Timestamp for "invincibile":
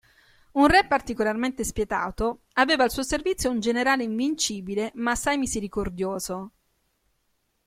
4.01-4.91